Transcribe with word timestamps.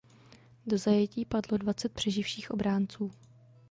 Do 0.67 0.77
zajetí 0.77 1.25
padlo 1.25 1.57
dvacet 1.57 1.91
přeživších 1.93 2.51
obránců. 2.51 3.11